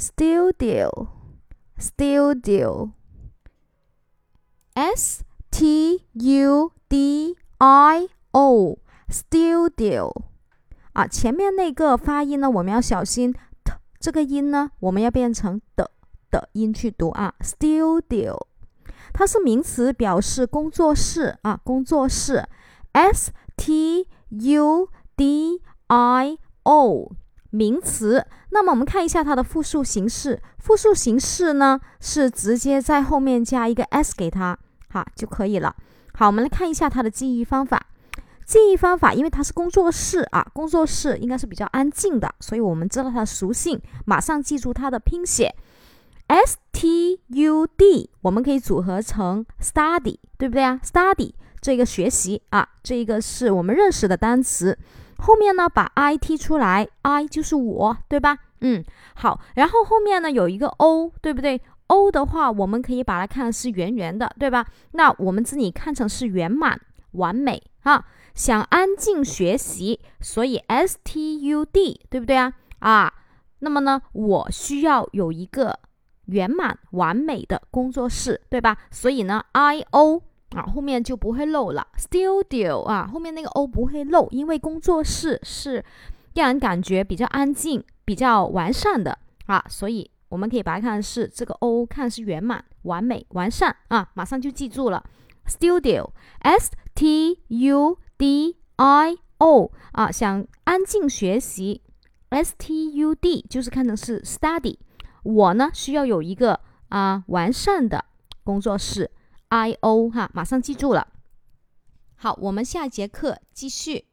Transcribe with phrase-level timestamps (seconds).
[0.00, 1.92] studio，studio，s
[5.50, 6.02] t
[6.32, 10.22] u d i o，studio，
[10.94, 13.30] 啊，前面那个发音呢，我们要小心
[13.62, 15.90] t 这个音呢，我们要变成的
[16.30, 17.32] 的音去读啊。
[17.40, 18.34] studio，
[19.12, 22.42] 它是名词，表示工作室啊，工作室
[22.94, 24.88] ，studio。
[27.50, 30.40] 名词，那么我们看一下它的复数形式。
[30.58, 34.56] 复数形式呢，是直接在后面加一个 s 给它，
[34.88, 35.74] 哈就可以了。
[36.14, 37.86] 好，我们来看一下它的记忆方法。
[38.46, 45.54] 记忆方法，因为它是工作室啊，工作室应该是比较安静的，所以我们知道它的属性，马上记住它的拼写。
[46.32, 54.78] S T U D，我们可以组合成 study，对不对啊？study 这个学习啊，这一个是我们认识的单词。
[55.18, 58.38] 后面呢，把 I 踢出来，I 就是我，对吧？
[58.60, 58.84] 嗯，
[59.16, 59.40] 好。
[59.56, 64.64] 然后后面呢有一个 O，对不对？O 的话，我们可以把它看成是圆圆的，对吧？
[64.92, 66.80] 那我们这里看成是圆满、
[67.14, 68.04] 完美啊。
[68.36, 72.52] 想安静学习，所以 S T U D，对不对啊？
[72.78, 73.12] 啊，
[73.58, 75.76] 那么呢，我需要有一个。
[76.30, 78.76] 圆满完美的工作室，对吧？
[78.90, 80.22] 所以呢，i o
[80.54, 81.86] 啊，后面就不会漏了。
[81.98, 85.84] studio 啊，后面那个 o 不会漏，因为工作室是
[86.34, 89.64] 让人感觉比较安静、比较完善的啊。
[89.68, 95.02] 所以我们可以把它看是这个 o 看是圆满、完美、完善啊，马上就记住了。
[95.46, 96.08] studio
[96.40, 101.80] s t u d i o 啊，想安静学习
[102.30, 104.76] ，s t u d 就是看成是 study。
[105.22, 108.04] 我呢需要有一个啊完善的
[108.44, 109.10] 工作室
[109.48, 111.06] ，I O 哈，马上记住了。
[112.16, 114.09] 好，我们下一节课继续。